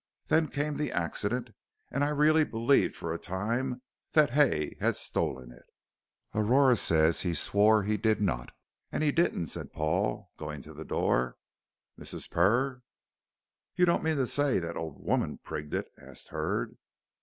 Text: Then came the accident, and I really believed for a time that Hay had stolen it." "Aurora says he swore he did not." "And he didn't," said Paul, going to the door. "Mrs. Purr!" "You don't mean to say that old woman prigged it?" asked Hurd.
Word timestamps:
Then 0.29 0.47
came 0.47 0.77
the 0.77 0.91
accident, 0.91 1.49
and 1.91 2.03
I 2.03 2.07
really 2.07 2.43
believed 2.43 2.95
for 2.95 3.13
a 3.13 3.19
time 3.19 3.83
that 4.13 4.31
Hay 4.31 4.75
had 4.79 4.95
stolen 4.95 5.51
it." 5.51 5.65
"Aurora 6.33 6.75
says 6.75 7.21
he 7.21 7.35
swore 7.35 7.83
he 7.83 7.97
did 7.97 8.19
not." 8.19 8.51
"And 8.91 9.03
he 9.03 9.11
didn't," 9.11 9.45
said 9.45 9.71
Paul, 9.71 10.31
going 10.37 10.63
to 10.63 10.73
the 10.73 10.85
door. 10.85 11.37
"Mrs. 11.99 12.31
Purr!" 12.31 12.81
"You 13.75 13.85
don't 13.85 14.01
mean 14.03 14.17
to 14.17 14.25
say 14.25 14.57
that 14.57 14.75
old 14.75 14.99
woman 14.99 15.37
prigged 15.37 15.75
it?" 15.75 15.91
asked 15.99 16.29
Hurd. 16.29 16.77